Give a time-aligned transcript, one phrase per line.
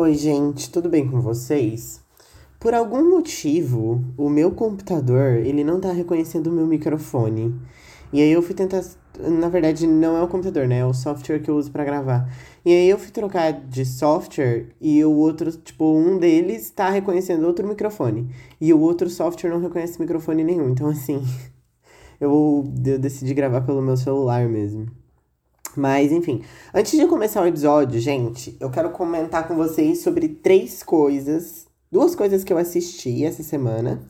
[0.00, 2.00] Oi, gente, tudo bem com vocês?
[2.60, 7.52] Por algum motivo, o meu computador, ele não tá reconhecendo o meu microfone.
[8.12, 8.80] E aí eu fui tentar,
[9.18, 10.78] na verdade não é o computador, né?
[10.78, 12.32] É o software que eu uso para gravar.
[12.64, 17.44] E aí eu fui trocar de software e o outro, tipo, um deles tá reconhecendo
[17.44, 18.30] outro microfone.
[18.60, 20.70] E o outro software não reconhece microfone nenhum.
[20.70, 21.24] Então assim,
[22.20, 24.86] eu, eu decidi gravar pelo meu celular mesmo.
[25.78, 26.42] Mas, enfim,
[26.74, 31.68] antes de começar o episódio, gente, eu quero comentar com vocês sobre três coisas.
[31.90, 34.02] Duas coisas que eu assisti essa semana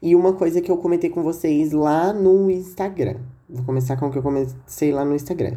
[0.00, 3.16] e uma coisa que eu comentei com vocês lá no Instagram.
[3.50, 5.56] Vou começar com o que eu comecei lá no Instagram.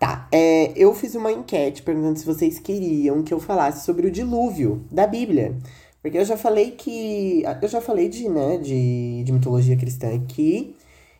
[0.00, 4.10] Tá, é, eu fiz uma enquete perguntando se vocês queriam que eu falasse sobre o
[4.10, 5.56] dilúvio da Bíblia.
[6.02, 7.44] Porque eu já falei que.
[7.62, 10.74] Eu já falei de, né, de, de mitologia cristã aqui.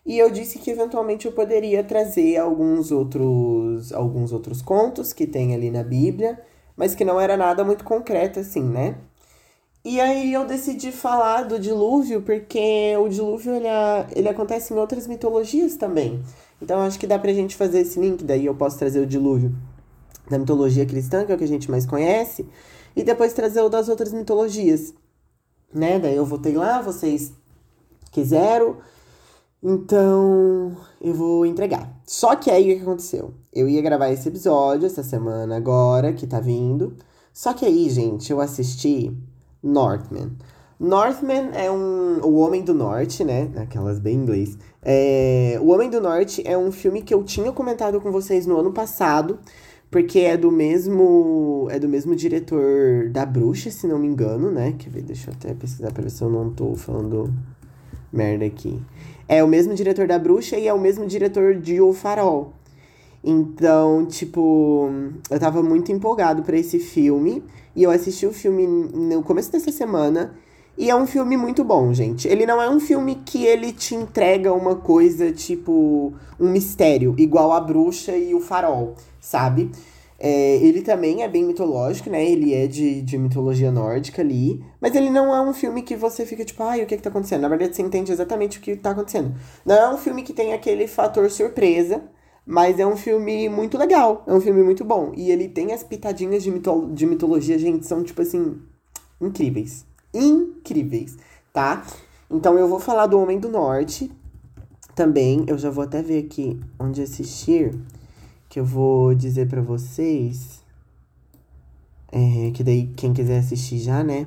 [0.08, 5.54] E eu disse que eventualmente eu poderia trazer alguns outros, alguns outros contos que tem
[5.54, 6.40] ali na Bíblia,
[6.74, 8.96] mas que não era nada muito concreto assim, né?
[9.84, 13.68] E aí eu decidi falar do dilúvio porque o dilúvio ele,
[14.16, 16.22] ele acontece em outras mitologias também.
[16.62, 19.54] Então acho que dá pra gente fazer esse link, daí eu posso trazer o dilúvio
[20.30, 22.48] da mitologia cristã, que é o que a gente mais conhece,
[22.96, 24.94] e depois trazer o das outras mitologias.
[25.70, 25.98] Né?
[25.98, 27.30] Daí eu voltei lá, vocês
[28.10, 28.78] quiseram
[29.62, 31.92] então, eu vou entregar.
[32.04, 33.34] Só que aí o que aconteceu?
[33.52, 36.94] Eu ia gravar esse episódio essa semana agora, que tá vindo.
[37.32, 39.16] Só que aí, gente, eu assisti
[39.62, 40.30] Northman.
[40.78, 42.20] Northman é um.
[42.22, 43.50] O Homem do Norte, né?
[43.56, 44.56] Aquelas bem inglês.
[44.80, 48.58] É, o Homem do Norte é um filme que eu tinha comentado com vocês no
[48.58, 49.40] ano passado,
[49.90, 51.66] porque é do mesmo.
[51.70, 54.74] É do mesmo diretor da Bruxa, se não me engano, né?
[54.78, 55.02] Quer ver?
[55.02, 57.34] Deixa eu até pesquisar pra ver se eu não tô falando
[58.12, 58.80] merda aqui.
[59.28, 62.54] É o mesmo diretor da Bruxa e é o mesmo diretor de O Farol.
[63.22, 64.90] Então, tipo,
[65.30, 67.44] eu tava muito empolgado para esse filme.
[67.76, 70.34] E eu assisti o filme no começo dessa semana.
[70.78, 72.26] E é um filme muito bom, gente.
[72.28, 77.52] Ele não é um filme que ele te entrega uma coisa tipo um mistério, igual
[77.52, 79.72] a bruxa e o farol, sabe?
[80.20, 82.28] É, ele também é bem mitológico, né?
[82.28, 84.64] Ele é de, de mitologia nórdica ali.
[84.80, 87.08] Mas ele não é um filme que você fica tipo, ai, o que que tá
[87.08, 87.42] acontecendo?
[87.42, 89.34] Na verdade, você entende exatamente o que tá acontecendo.
[89.64, 92.02] Não é um filme que tem aquele fator surpresa,
[92.44, 94.24] mas é um filme muito legal.
[94.26, 95.12] É um filme muito bom.
[95.16, 98.60] E ele tem as pitadinhas de, mito de mitologia, gente, são tipo assim,
[99.20, 99.86] incríveis.
[100.12, 101.16] Incríveis,
[101.52, 101.86] tá?
[102.28, 104.10] Então eu vou falar do Homem do Norte
[104.96, 105.44] também.
[105.46, 107.72] Eu já vou até ver aqui onde assistir
[108.48, 110.62] que eu vou dizer para vocês.
[112.10, 114.26] É, que daí quem quiser assistir já, né?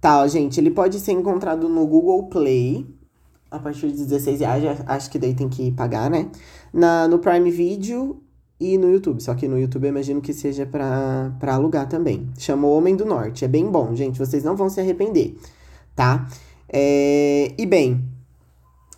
[0.00, 2.86] Tá, ó, gente, ele pode ser encontrado no Google Play
[3.52, 6.28] a partir de 16 reais, acho que daí tem que pagar, né?
[6.72, 8.20] Na, no Prime Video
[8.58, 9.22] e no YouTube.
[9.22, 12.28] Só que no YouTube eu imagino que seja pra alugar também.
[12.38, 13.44] Chama O Homem do Norte.
[13.44, 14.18] É bem bom, gente.
[14.18, 15.36] Vocês não vão se arrepender,
[15.94, 16.26] tá?
[16.68, 18.02] É, e bem,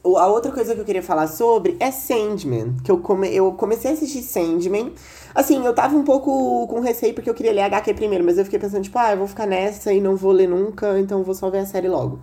[0.05, 3.91] a outra coisa que eu queria falar sobre é Sandman, que eu, come, eu comecei
[3.91, 4.93] a assistir Sandman.
[5.35, 8.45] Assim, eu tava um pouco com receio porque eu queria ler HQ primeiro, mas eu
[8.45, 11.35] fiquei pensando, tipo, ah, eu vou ficar nessa e não vou ler nunca, então vou
[11.35, 12.19] só ver a série logo.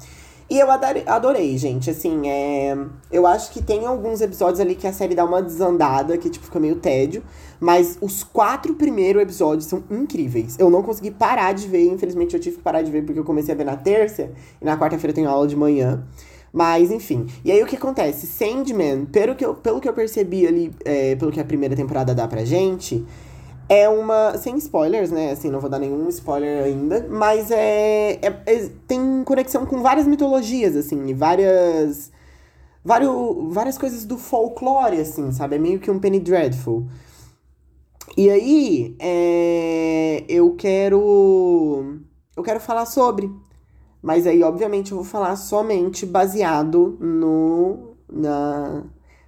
[0.51, 2.77] E eu adorei, gente, assim, é...
[3.09, 6.45] Eu acho que tem alguns episódios ali que a série dá uma desandada, que, tipo,
[6.45, 7.23] fica meio tédio.
[7.57, 10.59] Mas os quatro primeiros episódios são incríveis.
[10.59, 13.23] Eu não consegui parar de ver, infelizmente eu tive que parar de ver porque eu
[13.23, 14.29] comecei a ver na terça.
[14.61, 16.03] E na quarta-feira eu tenho aula de manhã.
[16.53, 17.27] Mas, enfim.
[17.45, 18.27] E aí o que acontece?
[18.27, 22.13] Sandman, pelo que eu, pelo que eu percebi ali, é, pelo que a primeira temporada
[22.13, 23.05] dá pra gente,
[23.69, 24.37] é uma.
[24.37, 25.31] Sem spoilers, né?
[25.31, 27.07] Assim, não vou dar nenhum spoiler ainda.
[27.09, 32.11] Mas é, é, é tem conexão com várias mitologias, assim, e várias.
[32.83, 35.55] Vários, várias coisas do folclore, assim, sabe?
[35.55, 36.87] É meio que um Penny Dreadful.
[38.17, 42.01] E aí, é, eu quero.
[42.35, 43.31] Eu quero falar sobre.
[44.01, 48.83] Mas aí, obviamente, eu vou falar somente baseado no na,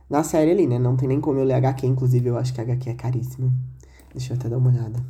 [0.10, 0.80] na série ali, né?
[0.80, 3.52] Não tem nem como eu ler HQ, inclusive eu acho que HQ é caríssima.
[4.14, 5.04] Deixa eu até dar uma olhada.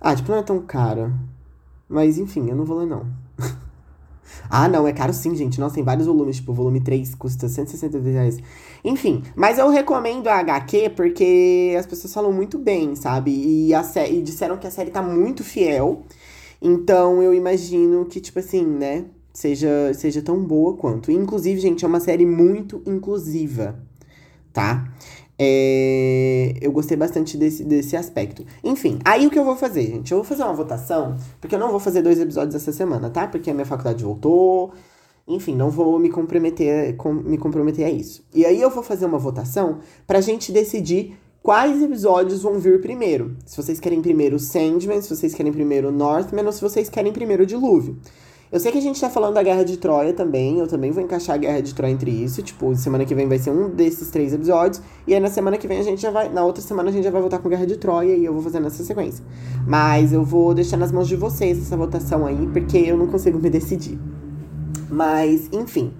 [0.00, 1.12] Ah, tipo, não é tão caro.
[1.88, 3.06] Mas enfim, eu não vou ler não.
[4.48, 5.60] ah, não, é caro sim, gente.
[5.60, 8.38] Nossa, tem vários volumes, tipo, o volume 3 custa 162 reais.
[8.84, 13.30] Enfim, mas eu recomendo a HQ porque as pessoas falam muito bem, sabe?
[13.30, 16.04] E, a e disseram que a série tá muito fiel.
[16.62, 19.06] Então eu imagino que, tipo assim, né?
[19.34, 21.10] Seja, seja tão boa quanto.
[21.10, 23.82] Inclusive, gente, é uma série muito inclusiva,
[24.52, 24.84] tá?
[25.38, 28.46] É, eu gostei bastante desse, desse aspecto.
[28.62, 30.12] Enfim, aí o que eu vou fazer, gente?
[30.12, 33.26] Eu vou fazer uma votação, porque eu não vou fazer dois episódios essa semana, tá?
[33.26, 34.72] Porque a minha faculdade voltou.
[35.26, 38.24] Enfim, não vou me comprometer, com, me comprometer a isso.
[38.34, 43.36] E aí eu vou fazer uma votação pra gente decidir quais episódios vão vir primeiro.
[43.44, 47.44] Se vocês querem primeiro Sandman, se vocês querem primeiro Northman ou se vocês querem primeiro
[47.44, 47.98] Dilúvio.
[48.52, 51.02] Eu sei que a gente tá falando da Guerra de Troia também, eu também vou
[51.02, 52.42] encaixar a Guerra de Troia entre isso.
[52.42, 54.82] Tipo, semana que vem vai ser um desses três episódios.
[55.06, 56.28] E aí na semana que vem a gente já vai.
[56.28, 58.42] Na outra semana a gente já vai voltar com Guerra de Troia e eu vou
[58.42, 59.24] fazer nessa sequência.
[59.66, 63.38] Mas eu vou deixar nas mãos de vocês essa votação aí, porque eu não consigo
[63.38, 63.98] me decidir.
[64.90, 65.94] Mas, enfim.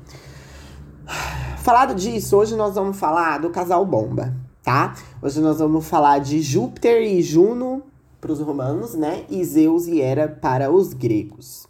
[1.62, 4.94] Falado disso, hoje nós vamos falar do casal bomba, tá?
[5.24, 7.84] Hoje nós vamos falar de Júpiter e Juno
[8.20, 9.24] para os romanos, né?
[9.30, 11.64] E Zeus e Hera para os gregos.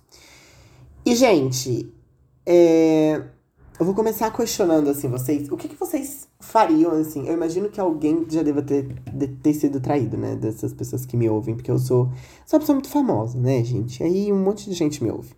[1.05, 1.93] E, gente,
[2.47, 3.23] é...
[3.79, 5.51] eu vou começar questionando, assim, vocês.
[5.51, 7.29] O que, que vocês fariam, assim?
[7.29, 10.35] Eu imagino que alguém já deva ter, de, ter sido traído, né?
[10.35, 12.11] Dessas pessoas que me ouvem, porque eu sou,
[12.47, 14.03] sou uma pessoa muito famosa, né, gente?
[14.03, 15.35] Aí um monte de gente me ouve.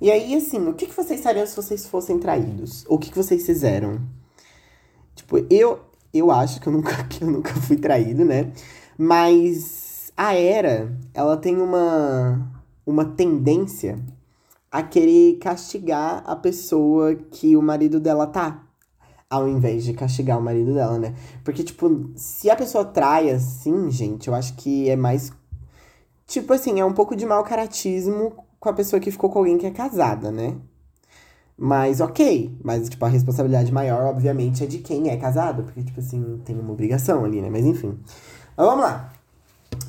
[0.00, 2.84] E aí, assim, o que, que vocês fariam se vocês fossem traídos?
[2.88, 4.00] O que, que vocês fizeram?
[5.16, 8.52] Tipo, eu, eu acho que eu, nunca, que eu nunca fui traído, né?
[8.98, 12.50] Mas a Era, ela tem uma,
[12.84, 13.98] uma tendência
[14.70, 18.66] a querer castigar a pessoa que o marido dela tá.
[19.28, 21.14] Ao invés de castigar o marido dela, né?
[21.44, 25.32] Porque, tipo, se a pessoa trai assim, gente, eu acho que é mais.
[26.26, 29.56] Tipo assim, é um pouco de mau caratismo com a pessoa que ficou com alguém
[29.56, 30.56] que é casada, né?
[31.62, 32.56] Mas ok.
[32.64, 35.62] Mas, tipo, a responsabilidade maior, obviamente, é de quem é casado.
[35.62, 37.50] Porque, tipo assim, tem uma obrigação ali, né?
[37.50, 37.98] Mas enfim.
[38.56, 39.12] Mas vamos lá.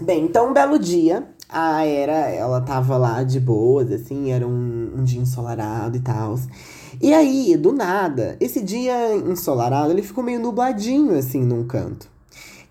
[0.01, 4.95] Bem, então um belo dia, a Era, ela tava lá de boas, assim, era um,
[4.97, 6.35] um dia ensolarado e tal.
[7.01, 12.10] E aí, do nada, esse dia ensolarado, ele ficou meio nubladinho, assim, num canto.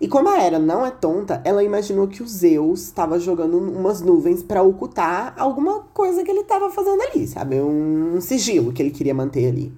[0.01, 4.01] E como a Era não é tonta, ela imaginou que o Zeus estava jogando umas
[4.01, 7.61] nuvens para ocultar alguma coisa que ele estava fazendo ali, sabe?
[7.61, 9.71] Um, sigilo que ele queria manter ali.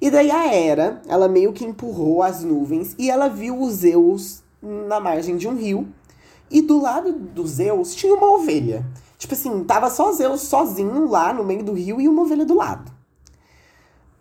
[0.00, 4.42] E daí a Era, ela meio que empurrou as nuvens e ela viu o Zeus
[4.60, 5.86] na margem de um rio
[6.50, 8.84] e do lado do Zeus tinha uma ovelha.
[9.16, 12.56] Tipo assim, tava só Zeus sozinho lá no meio do rio e uma ovelha do
[12.56, 12.90] lado.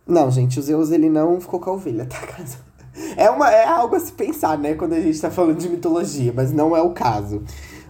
[0.05, 2.19] Não, gente, o Zeus ele não ficou com a ovelha, tá?
[3.17, 4.75] É, uma, é algo a se pensar, né?
[4.75, 7.43] Quando a gente tá falando de mitologia, mas não é o caso.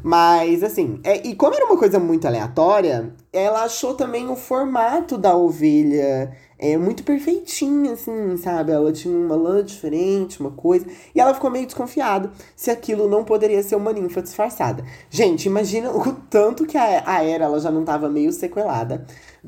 [0.04, 5.18] Mas, assim, é, e como era uma coisa muito aleatória, ela achou também o formato
[5.18, 8.72] da ovelha é muito perfeitinha, assim, sabe?
[8.72, 10.86] Ela tinha uma lã diferente, uma coisa.
[11.14, 14.86] E ela ficou meio desconfiada se aquilo não poderia ser uma ninfa disfarçada.
[15.10, 19.06] Gente, imagina o tanto que a, a Era ela já não tava meio sequelada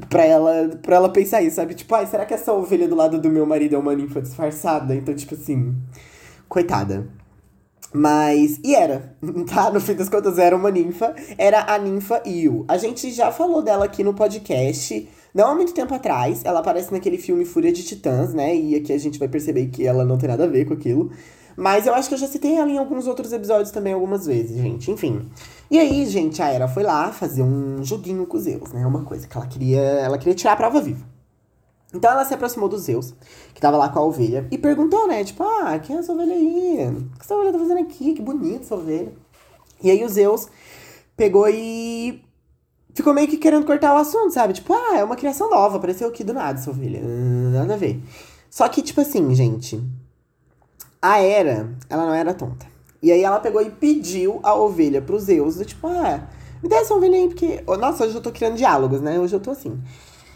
[0.10, 1.74] pra ela, pra ela pensar isso, sabe?
[1.74, 4.94] Tipo, ai, será que essa ovelha do lado do meu marido é uma ninfa disfarçada?
[4.94, 5.74] Então, tipo assim,
[6.50, 7.08] coitada.
[7.96, 9.16] Mas, e era,
[9.48, 9.72] tá?
[9.72, 11.16] No fim das contas, era uma ninfa.
[11.38, 12.66] Era a ninfa Io.
[12.68, 16.94] A gente já falou dela aqui no podcast não há muito tempo atrás, ela aparece
[16.94, 18.56] naquele filme Fúria de Titãs, né?
[18.56, 21.12] E aqui a gente vai perceber que ela não tem nada a ver com aquilo.
[21.58, 24.56] Mas eu acho que eu já citei ela em alguns outros episódios também algumas vezes,
[24.56, 24.90] gente.
[24.90, 25.30] Enfim.
[25.70, 28.86] E aí, gente, a Era foi lá fazer um joguinho com os Zeus, né?
[28.88, 29.82] Uma coisa que ela queria.
[29.82, 31.15] Ela queria tirar a prova viva.
[31.96, 33.14] Então ela se aproximou dos Zeus,
[33.54, 35.24] que tava lá com a ovelha, e perguntou, né?
[35.24, 36.88] Tipo, ah, quem é essa ovelha aí?
[36.88, 38.14] O que essa ovelha tá fazendo aqui?
[38.14, 39.14] Que bonita essa ovelha.
[39.82, 40.48] E aí o Zeus
[41.16, 42.22] pegou e
[42.94, 44.54] ficou meio que querendo cortar o assunto, sabe?
[44.54, 47.02] Tipo, ah, é uma criação nova, apareceu aqui do nada essa ovelha.
[47.04, 48.02] Nada a ver.
[48.50, 49.82] Só que, tipo assim, gente,
[51.02, 52.66] a Era, ela não era tonta.
[53.02, 56.28] E aí ela pegou e pediu a ovelha pro Zeus, do tipo, ah,
[56.64, 57.62] me dá essa ovelha aí, porque.
[57.80, 59.20] Nossa, hoje eu tô criando diálogos, né?
[59.20, 59.80] Hoje eu tô assim.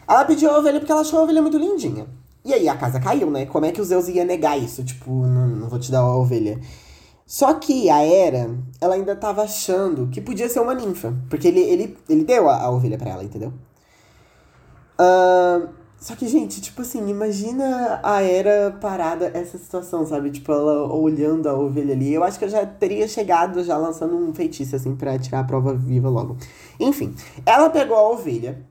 [0.10, 2.08] Ela pediu a ovelha porque ela achou a ovelha muito lindinha.
[2.44, 3.46] E aí a casa caiu, né?
[3.46, 4.84] Como é que o Zeus ia negar isso?
[4.84, 6.60] Tipo, não, não vou te dar a ovelha.
[7.28, 11.13] Só que a Hera, ela ainda tava achando que podia ser uma ninfa.
[11.30, 13.54] Porque ele, ele, ele deu a, a ovelha para ela, entendeu?
[15.00, 20.32] Uh, só que, gente, tipo assim, imagina a Hera parada essa situação, sabe?
[20.32, 22.12] Tipo, ela olhando a ovelha ali.
[22.12, 25.44] Eu acho que eu já teria chegado já lançando um feitiço, assim, pra tirar a
[25.44, 26.36] prova viva logo.
[26.80, 27.13] Enfim,
[27.46, 28.68] ela pegou a ovelha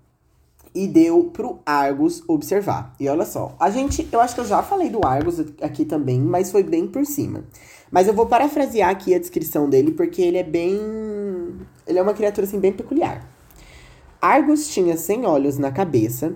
[0.79, 2.95] e deu pro Argus observar.
[3.01, 6.21] E olha só, a gente, eu acho que eu já falei do Argus aqui também,
[6.21, 7.43] mas foi bem por cima.
[7.91, 10.79] Mas eu vou parafrasear aqui a descrição dele, porque ele é bem.
[11.85, 13.29] Ele é uma criatura assim bem peculiar.
[14.23, 16.33] Argus tinha cem olhos na cabeça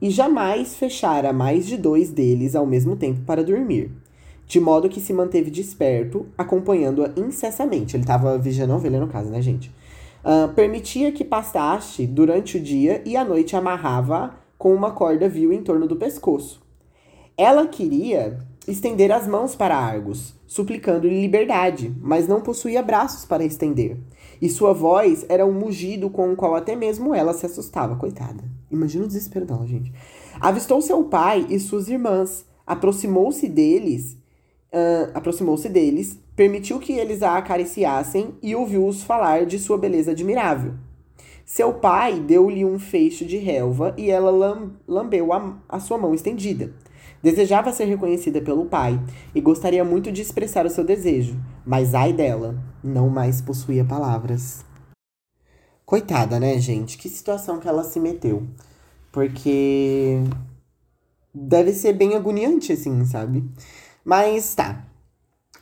[0.00, 3.90] e jamais fechara mais de dois deles ao mesmo tempo para dormir,
[4.46, 7.96] de modo que se manteve desperto, acompanhando-a incessammente.
[7.96, 9.72] Ele estava vigiando a ovelha, no caso, né, gente?
[10.22, 15.52] Uh, permitia que pastasse durante o dia e à noite amarrava com uma corda vil
[15.52, 16.60] em torno do pescoço.
[17.36, 23.96] Ela queria estender as mãos para Argos, suplicando-lhe liberdade, mas não possuía braços para estender.
[24.40, 28.44] E sua voz era um mugido com o qual até mesmo ela se assustava, coitada.
[28.70, 29.92] Imagina o desespero dela, gente.
[30.40, 34.18] Avistou seu pai e suas irmãs, aproximou-se deles,
[34.72, 40.72] uh, aproximou-se deles, permitiu que eles a acariciassem e ouviu-os falar de sua beleza admirável.
[41.44, 46.14] Seu pai deu-lhe um feixe de relva e ela lam lambeu a, a sua mão
[46.14, 46.72] estendida.
[47.22, 48.98] Desejava ser reconhecida pelo pai
[49.34, 54.64] e gostaria muito de expressar o seu desejo, mas ai dela, não mais possuía palavras.
[55.84, 56.96] Coitada, né, gente?
[56.96, 58.46] Que situação que ela se meteu.
[59.12, 60.22] Porque
[61.34, 63.44] deve ser bem agoniante, assim, sabe?
[64.02, 64.86] Mas tá.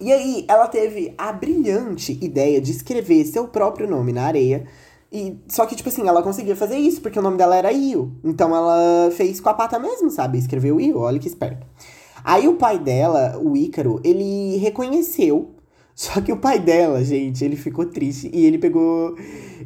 [0.00, 4.66] E aí, ela teve a brilhante ideia de escrever seu próprio nome na areia.
[5.10, 8.12] E, só que, tipo assim, ela conseguia fazer isso, porque o nome dela era Io.
[8.22, 10.38] Então ela fez com a pata mesmo, sabe?
[10.38, 11.66] Escreveu Io, olha que esperto.
[12.22, 15.54] Aí o pai dela, o Ícaro, ele reconheceu.
[15.94, 19.16] Só que o pai dela, gente, ele ficou triste e ele pegou.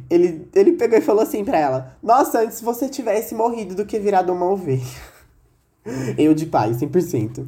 [0.09, 3.99] Ele, ele pegou e falou assim pra ela: Nossa, antes você tivesse morrido do que
[3.99, 4.81] virado uma ovelha.
[6.17, 7.45] Eu de pai, 100%.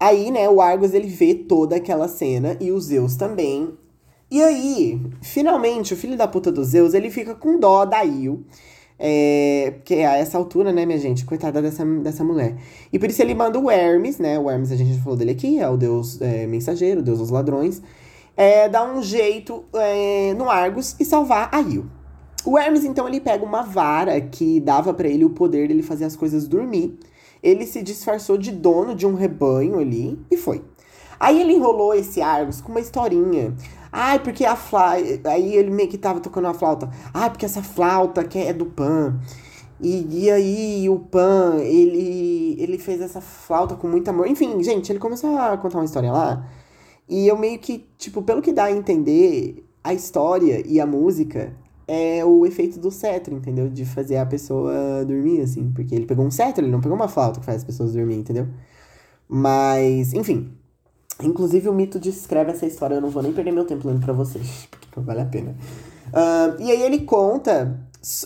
[0.00, 3.76] Aí, né, o Argos ele vê toda aquela cena e o Zeus também.
[4.30, 8.44] E aí, finalmente, o filho da puta do Zeus, ele fica com dó da Io.
[9.00, 12.56] É, porque a essa altura, né, minha gente, coitada dessa, dessa mulher.
[12.92, 14.38] E por isso ele manda o Hermes, né?
[14.38, 17.18] O Hermes, a gente já falou dele aqui, é o deus é, mensageiro, o deus
[17.18, 17.80] dos ladrões.
[18.36, 21.90] É, dar um jeito é, no Argos e salvar a Io.
[22.44, 26.04] O Hermes, então, ele pega uma vara que dava para ele o poder dele fazer
[26.04, 26.98] as coisas dormir
[27.48, 30.62] ele se disfarçou de dono de um rebanho ali e foi.
[31.18, 33.54] Aí ele enrolou esse Argos com uma historinha.
[33.90, 35.30] Ai, porque a flauta.
[35.30, 36.90] Aí ele meio que tava tocando a flauta.
[37.12, 39.18] Ai, porque essa flauta que é do Pan.
[39.80, 44.26] E, e aí o Pan, ele, ele fez essa flauta com muito amor.
[44.28, 46.46] Enfim, gente, ele começou a contar uma história lá.
[47.08, 51.56] E eu meio que, tipo, pelo que dá a entender, a história e a música
[51.88, 53.68] é o efeito do cetro, entendeu?
[53.70, 55.72] De fazer a pessoa dormir, assim.
[55.74, 58.16] Porque ele pegou um cetro, ele não pegou uma flauta que faz as pessoas dormir,
[58.16, 58.46] entendeu?
[59.26, 60.52] Mas, enfim.
[61.22, 62.96] Inclusive, o mito descreve essa história.
[62.96, 65.56] Eu não vou nem perder meu tempo lendo pra vocês, porque não vale a pena.
[66.08, 67.80] Uh, e aí ele conta.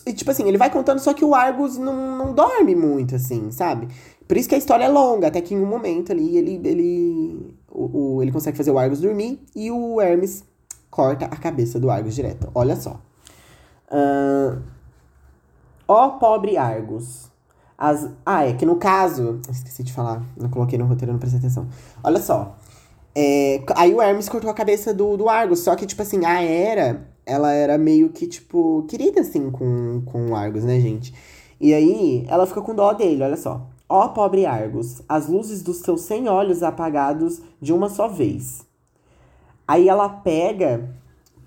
[0.05, 3.51] E, tipo assim, ele vai contando, só que o Argus não, não dorme muito, assim,
[3.53, 3.89] sabe?
[4.27, 7.57] Por isso que a história é longa, até que em um momento ali ele, ele,
[7.71, 10.45] o, o ele consegue fazer o Argus dormir e o Hermes
[10.91, 12.51] corta a cabeça do Argus direto.
[12.55, 13.01] Olha só.
[13.93, 14.63] Uh,
[15.87, 17.31] ó pobre Argus.
[17.77, 19.41] As, ah, é que no caso.
[19.51, 21.69] Esqueci de falar, não coloquei no roteiro, não prestei atenção.
[22.03, 22.57] Olha só.
[23.15, 26.43] É, aí o Hermes cortou a cabeça do, do Argus, só que, tipo assim, a
[26.43, 31.13] Hera, ela era meio que, tipo, querida, assim, com, com o Argus, né, gente?
[31.61, 33.67] E aí, ela fica com dó dele, olha só.
[33.89, 38.65] Ó pobre Argus, as luzes dos seus cem olhos apagados de uma só vez.
[39.69, 40.89] Aí ela pega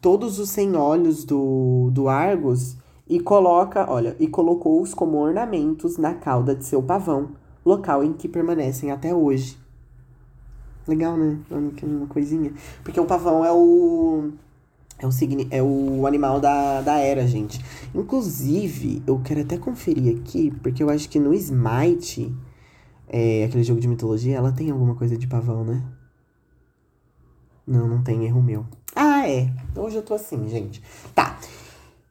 [0.06, 2.78] todos os cem olhos do, do Argos
[3.10, 7.32] e coloca, olha, e colocou-os como ornamentos na cauda de seu pavão,
[7.66, 9.58] local em que permanecem até hoje.
[10.88, 11.40] Legal, né?
[11.82, 12.54] Uma coisinha.
[12.84, 14.30] Porque o pavão é o.
[15.00, 17.60] É o, signi, é o animal da, da era, gente.
[17.92, 22.32] Inclusive, eu quero até conferir aqui, porque eu acho que no Smite,
[23.08, 25.84] é, aquele jogo de mitologia, ela tem alguma coisa de pavão, né?
[27.66, 28.68] Não, não tem erro meu.
[28.96, 29.50] Ah, é.
[29.76, 30.82] Hoje eu tô assim, gente.
[31.14, 31.38] Tá.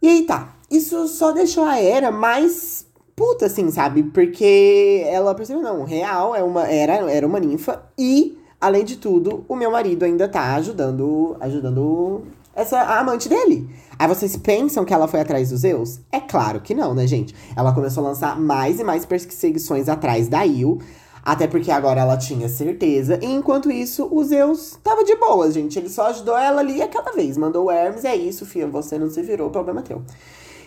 [0.03, 0.55] E aí tá.
[0.71, 2.87] Isso só deixou a Era mais
[3.17, 4.03] puta, assim, sabe?
[4.03, 7.83] Porque ela percebeu, não, real, é uma, era, era uma ninfa.
[7.97, 11.37] E, além de tudo, o meu marido ainda tá ajudando.
[11.41, 12.25] Ajudando
[12.55, 13.69] essa a amante dele.
[13.99, 16.01] Aí vocês pensam que ela foi atrás dos Zeus?
[16.11, 17.35] É claro que não, né, gente?
[17.57, 20.79] Ela começou a lançar mais e mais perseguições atrás da Il.
[21.25, 23.19] Até porque agora ela tinha certeza.
[23.23, 25.79] E enquanto isso, o Zeus tava de boa, gente.
[25.79, 27.39] Ele só ajudou ela ali aquela vez.
[27.39, 28.69] Mandou o Hermes, é isso, filha.
[28.69, 30.03] Você não se virou, problema teu.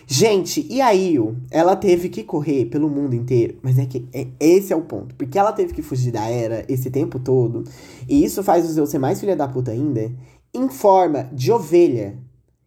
[0.04, 3.58] Gente, e a Io, ela teve que correr pelo mundo inteiro.
[3.62, 5.14] Mas é que é, esse é o ponto.
[5.14, 7.62] Porque ela teve que fugir da Era esse tempo todo.
[8.08, 10.10] E isso faz o Zeus ser mais filha da puta ainda.
[10.52, 12.18] Em forma de ovelha.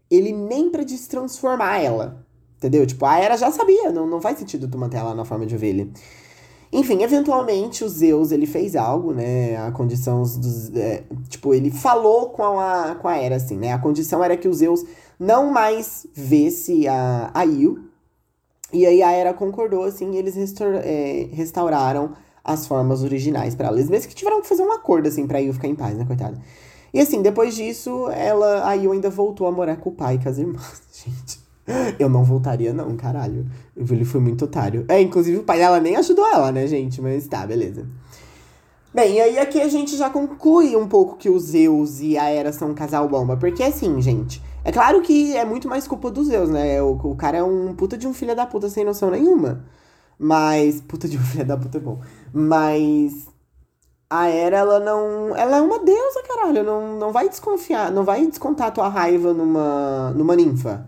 [0.10, 2.25] Ele nem pra destransformar ela.
[2.55, 2.86] Entendeu?
[2.86, 3.91] Tipo, a Era já sabia.
[3.91, 5.89] Não, não faz sentido tu manter ela na forma de ovelha.
[6.73, 9.57] Enfim, eventualmente o Zeus ele fez algo, né?
[9.57, 10.73] A condição dos.
[10.73, 13.73] É, tipo, ele falou com a, com a Hera, assim, né?
[13.73, 14.85] A condição era que o Zeus
[15.19, 17.83] não mais vesse a, a Io.
[18.71, 23.69] E aí a Hera concordou, assim, e eles restaur, é, restauraram as formas originais para
[23.69, 23.89] eles.
[23.89, 26.39] Mesmo que tiveram que fazer um acordo, assim, pra Io ficar em paz, né, coitada?
[26.93, 30.19] E assim, depois disso, ela, a Io ainda voltou a morar com o pai e
[30.19, 31.40] com as irmãs, gente.
[31.99, 33.45] Eu não voltaria, não, caralho.
[33.75, 34.85] Ele foi muito otário.
[34.87, 37.01] É, inclusive o pai dela nem ajudou ela, né, gente?
[37.01, 37.85] Mas tá, beleza.
[38.93, 42.51] Bem, aí aqui a gente já conclui um pouco que os Zeus e a Hera
[42.51, 43.37] são um casal bomba.
[43.37, 46.81] Porque assim, gente, é claro que é muito mais culpa dos Zeus, né?
[46.81, 49.63] O, o cara é um puta de um filho da puta sem noção nenhuma.
[50.19, 50.81] Mas.
[50.81, 51.99] Puta de um filho da puta é bom.
[52.33, 53.27] Mas.
[54.09, 55.35] a Era, ela não.
[55.35, 56.63] Ela é uma deusa, caralho.
[56.63, 57.91] Não, não vai desconfiar.
[57.91, 60.85] Não vai descontar tua raiva numa, numa ninfa.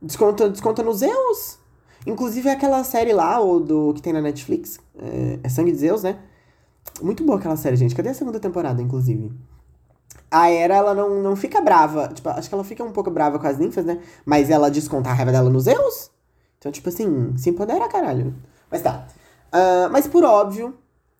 [0.00, 1.58] Desconta, desconta nos Zeus.
[2.06, 4.78] Inclusive aquela série lá, o do que tem na Netflix.
[4.98, 6.18] É, é Sangue de Zeus, né?
[7.02, 7.94] Muito boa aquela série, gente.
[7.94, 9.32] Cadê a segunda temporada, inclusive?
[10.30, 12.08] A Era, ela não, não fica brava.
[12.08, 14.00] Tipo, acho que ela fica um pouco brava com as ninfas, né?
[14.24, 16.10] Mas ela desconta a raiva dela nos Zeus.
[16.58, 18.34] Então, tipo assim, se empodera, caralho.
[18.70, 19.06] Mas tá.
[19.48, 20.74] Uh, mas por óbvio,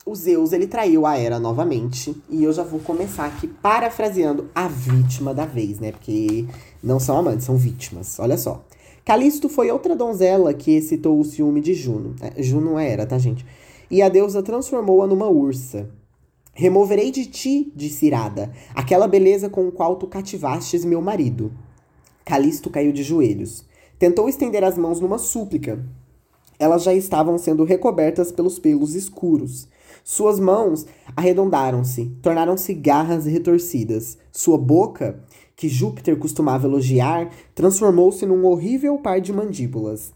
[0.08, 2.16] o Zeus, ele traiu a Hera novamente.
[2.30, 5.92] E eu já vou começar aqui parafraseando a vítima da vez, né?
[5.92, 6.46] Porque
[6.82, 8.18] não são amantes, são vítimas.
[8.18, 8.64] Olha só.
[9.04, 12.14] Calisto foi outra donzela que excitou o ciúme de Juno.
[12.20, 13.44] É, Juno é Hera, tá, gente?
[13.90, 15.88] E a deusa transformou-a numa ursa.
[16.52, 21.52] Removerei de ti, disse Irada, aquela beleza com o qual tu cativastes meu marido.
[22.24, 23.64] Calisto caiu de joelhos.
[23.98, 25.82] Tentou estender as mãos numa súplica.
[26.58, 29.68] Elas já estavam sendo recobertas pelos pelos escuros.
[30.10, 34.16] Suas mãos arredondaram-se, tornaram-se garras retorcidas.
[34.32, 35.20] Sua boca,
[35.54, 40.14] que Júpiter costumava elogiar, transformou-se num horrível par de mandíbulas.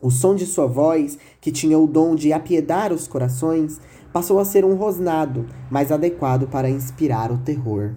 [0.00, 3.80] O som de sua voz, que tinha o dom de apiedar os corações,
[4.12, 7.94] passou a ser um rosnado, mais adequado para inspirar o terror.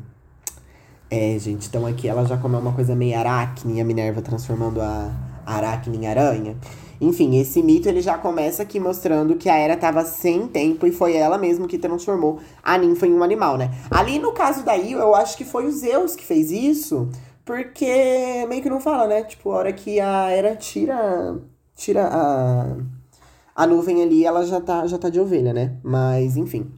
[1.10, 5.12] É, gente, então aqui ela já comeu uma coisa meio aracne, a Minerva transformando a
[5.44, 6.56] aracne em aranha.
[7.00, 10.92] Enfim, esse mito ele já começa aqui mostrando que a Hera estava sem tempo e
[10.92, 13.72] foi ela mesma que transformou a ninfa em um animal, né?
[13.92, 17.10] Ali no caso daí, eu acho que foi o Zeus que fez isso,
[17.44, 19.24] porque meio que não fala, né?
[19.24, 21.40] Tipo, a hora que a Hera tira
[21.76, 22.78] tira a
[23.56, 25.78] a nuvem ali, ela já tá já tá de ovelha, né?
[25.84, 26.72] Mas enfim.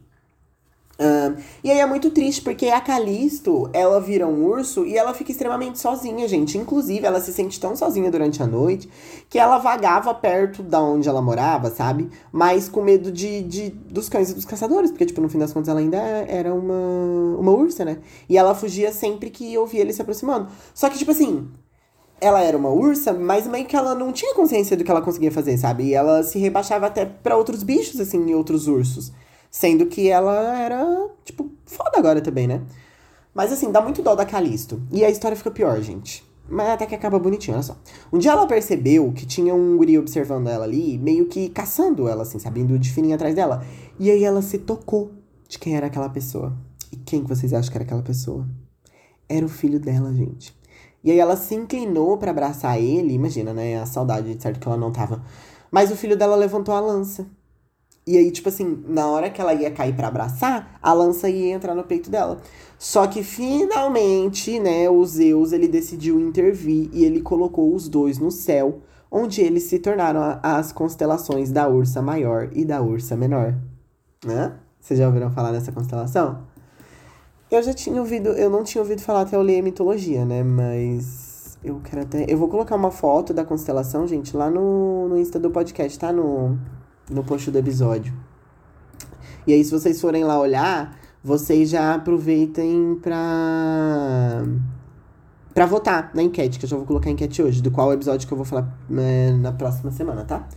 [1.00, 5.14] Uh, e aí é muito triste, porque a Calisto, ela vira um urso e ela
[5.14, 6.58] fica extremamente sozinha, gente.
[6.58, 8.90] Inclusive, ela se sente tão sozinha durante a noite
[9.30, 12.10] que ela vagava perto da onde ela morava, sabe?
[12.32, 15.54] Mas com medo de, de dos cães e dos caçadores, porque, tipo, no fim das
[15.54, 18.00] contas, ela ainda era uma, uma ursa, né?
[18.28, 20.48] E ela fugia sempre que ouvia ele se aproximando.
[20.74, 21.48] Só que, tipo assim,
[22.20, 25.32] ela era uma ursa, mas meio que ela não tinha consciência do que ela conseguia
[25.32, 25.84] fazer, sabe?
[25.86, 29.12] E ela se rebaixava até para outros bichos, assim, e outros ursos.
[29.50, 32.62] Sendo que ela era, tipo, foda agora também, né?
[33.34, 34.82] Mas assim, dá muito dó da Calisto.
[34.92, 36.26] E a história fica pior, gente.
[36.50, 37.78] Mas até que acaba bonitinho, olha só.
[38.12, 42.24] Um dia ela percebeu que tinha um guri observando ela ali, meio que caçando ela,
[42.24, 43.64] assim, sabendo de fininho atrás dela.
[44.00, 45.12] E aí ela se tocou
[45.48, 46.54] de quem era aquela pessoa.
[46.92, 48.48] E quem que vocês acham que era aquela pessoa?
[49.28, 50.56] Era o filho dela, gente.
[51.04, 53.80] E aí ela se inclinou para abraçar ele, imagina, né?
[53.80, 55.24] A saudade, de certo que ela não tava.
[55.70, 57.28] Mas o filho dela levantou a lança.
[58.08, 61.54] E aí, tipo assim, na hora que ela ia cair para abraçar, a lança ia
[61.54, 62.38] entrar no peito dela.
[62.80, 68.32] Só que finalmente, né, o Zeus, ele decidiu intervir e ele colocou os dois no
[68.32, 68.80] céu,
[69.12, 73.54] onde eles se tornaram a, as constelações da Ursa Maior e da Ursa Menor.
[74.26, 74.54] Né?
[74.80, 76.44] Vocês já ouviram falar nessa constelação?
[77.52, 80.44] Eu já tinha ouvido, eu não tinha ouvido falar até eu ler a mitologia, né,
[80.44, 85.18] mas eu quero até, eu vou colocar uma foto da constelação, gente, lá no, no
[85.18, 86.58] Insta do podcast, tá no
[87.10, 88.14] no post do episódio.
[89.46, 94.44] E aí, se vocês forem lá olhar, vocês já aproveitem pra,
[95.54, 98.28] pra votar na enquete, que eu já vou colocar a enquete hoje, do qual episódio
[98.28, 100.48] que eu vou falar é, na próxima semana, tá?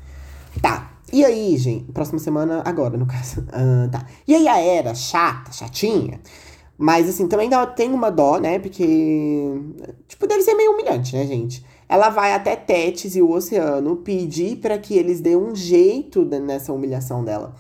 [0.60, 0.90] Tá.
[1.12, 3.40] E aí, gente, próxima semana, agora, no caso.
[3.40, 4.06] Uh, tá.
[4.26, 6.20] E aí, a era chata, chatinha.
[6.78, 8.58] Mas, assim, também dá, tem uma dó, né?
[8.58, 9.52] Porque,
[10.08, 11.64] tipo, deve ser meio humilhante, né, gente?
[11.90, 16.72] Ela vai até Tétis e o oceano pedir para que eles dêem um jeito nessa
[16.72, 17.52] humilhação dela.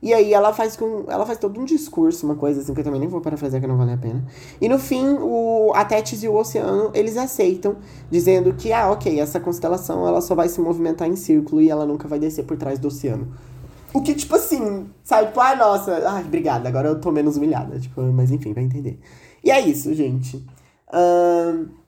[0.00, 1.04] E aí ela faz com.
[1.08, 3.66] Ela faz todo um discurso, uma coisa assim, que eu também nem vou parafrasear que
[3.66, 4.24] não vale a pena.
[4.60, 7.76] E no fim, o, a Tétis e o Oceano, eles aceitam,
[8.08, 11.84] dizendo que, ah, ok, essa constelação ela só vai se movimentar em círculo e ela
[11.84, 13.34] nunca vai descer por trás do oceano.
[13.92, 15.28] O que, tipo assim, sabe?
[15.28, 17.80] Tipo, ah, nossa, ai, obrigada, agora eu tô menos humilhada.
[17.80, 18.98] Tipo, mas enfim, vai entender.
[19.42, 20.36] E é isso, gente.
[20.88, 21.81] Uh,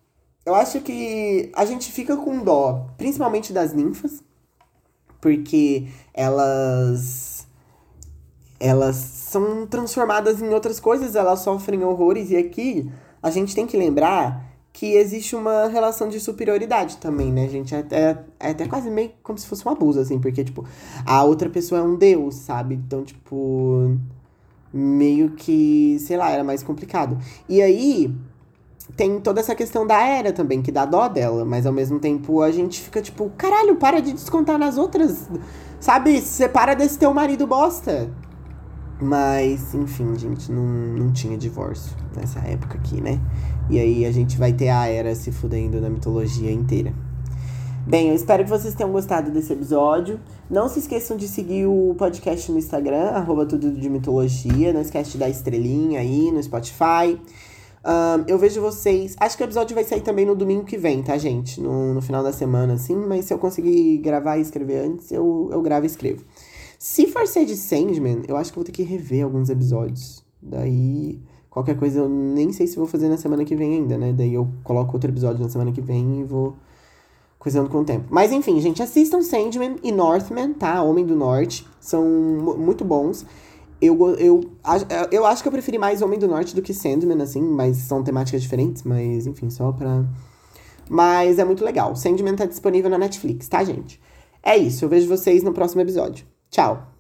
[0.44, 4.22] eu acho que a gente fica com dó, principalmente das ninfas,
[5.20, 7.46] porque elas
[8.60, 12.90] elas são transformadas em outras coisas, elas sofrem horrores e aqui
[13.22, 17.74] a gente tem que lembrar que existe uma relação de superioridade também, né, gente?
[17.74, 20.66] É até, é até quase meio como se fosse um abuso, assim, porque, tipo,
[21.06, 22.74] a outra pessoa é um deus, sabe?
[22.74, 23.96] Então, tipo,
[24.72, 27.16] meio que, sei lá, era mais complicado.
[27.48, 28.12] E aí,
[28.96, 32.42] tem toda essa questão da era também, que dá dó dela, mas ao mesmo tempo
[32.42, 35.28] a gente fica tipo, caralho, para de descontar nas outras.
[35.80, 36.20] Sabe?
[36.20, 38.10] Separa desse teu marido bosta.
[39.00, 43.20] Mas, enfim, gente, não, não tinha divórcio nessa época aqui, né?
[43.68, 46.92] E aí a gente vai ter a era se fudendo na mitologia inteira.
[47.86, 50.18] Bem, eu espero que vocês tenham gostado desse episódio.
[50.48, 54.72] Não se esqueçam de seguir o podcast no Instagram, arroba tudo de mitologia.
[54.72, 57.20] Não esquece de dar estrelinha aí no Spotify.
[57.84, 59.14] Um, eu vejo vocês.
[59.20, 61.60] Acho que o episódio vai sair também no domingo que vem, tá, gente?
[61.60, 62.96] No, no final da semana, assim.
[62.96, 66.24] Mas se eu conseguir gravar e escrever antes, eu, eu gravo e escrevo.
[66.78, 70.24] Se for ser de Sandman, eu acho que vou ter que rever alguns episódios.
[70.40, 71.20] Daí,
[71.50, 74.12] qualquer coisa, eu nem sei se vou fazer na semana que vem ainda, né?
[74.12, 76.56] Daí eu coloco outro episódio na semana que vem e vou
[77.38, 78.06] coisando com o tempo.
[78.08, 80.82] Mas enfim, gente, assistam Sandman e Northman, tá?
[80.82, 81.66] Homem do Norte.
[81.78, 82.02] São
[82.58, 83.26] muito bons.
[83.86, 84.40] Eu, eu,
[85.10, 88.02] eu acho que eu preferi mais Homem do Norte do que Sandman, assim, mas são
[88.02, 90.04] temáticas diferentes, mas enfim, só pra.
[90.88, 91.96] Mas é muito legal.
[91.96, 94.00] Sandman tá disponível na Netflix, tá, gente?
[94.42, 96.26] É isso, eu vejo vocês no próximo episódio.
[96.50, 96.93] Tchau!